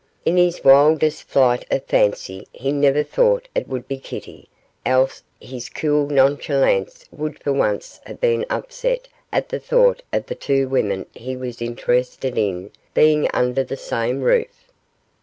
In 0.25 0.35
his 0.35 0.63
wildest 0.63 1.25
flight 1.29 1.63
of 1.69 1.83
fancy 1.85 2.47
he 2.51 2.71
never 2.71 3.03
thought 3.03 3.47
it 3.53 3.67
would 3.67 3.87
be 3.87 3.99
Kitty, 3.99 4.49
else 4.83 5.21
his 5.39 5.69
cool 5.69 6.07
nonchalance 6.09 7.05
would 7.11 7.37
for 7.37 7.53
once 7.53 7.99
have 8.07 8.19
been 8.19 8.43
upset 8.49 9.07
at 9.31 9.49
the 9.49 9.59
thought 9.59 10.01
of 10.11 10.25
the 10.25 10.33
two 10.33 10.67
women 10.67 11.05
he 11.13 11.37
was 11.37 11.61
interested 11.61 12.35
in 12.35 12.71
being 12.95 13.29
under 13.31 13.63
the 13.63 13.77
same 13.77 14.21
roof. 14.21 14.71